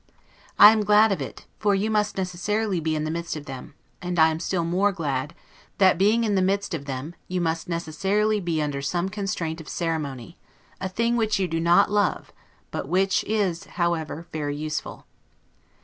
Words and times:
I 0.57 0.71
am 0.71 0.83
glad 0.83 1.11
of 1.11 1.21
it, 1.21 1.45
for 1.59 1.75
you 1.75 1.91
must 1.91 2.17
necessarily 2.17 2.79
be 2.79 2.95
in 2.95 3.03
the 3.03 3.11
midst 3.11 3.35
of 3.35 3.45
them; 3.45 3.75
and 4.01 4.17
I 4.17 4.29
am 4.29 4.39
still 4.39 4.63
more 4.63 4.91
glad, 4.91 5.35
that, 5.77 5.99
being 5.99 6.23
in 6.23 6.33
the 6.33 6.41
midst 6.41 6.73
of 6.73 6.85
them, 6.85 7.13
you 7.27 7.39
must 7.39 7.69
necessarily 7.69 8.39
be 8.39 8.63
under 8.63 8.81
some 8.81 9.09
constraint 9.09 9.61
of 9.61 9.69
ceremony; 9.69 10.39
a 10.79 10.89
thing 10.89 11.17
which 11.17 11.37
you 11.37 11.47
do 11.47 11.59
not 11.59 11.91
love, 11.91 12.33
but 12.71 12.87
which 12.89 13.23
is, 13.25 13.65
however, 13.65 14.25
very 14.33 14.55
useful. 14.55 15.05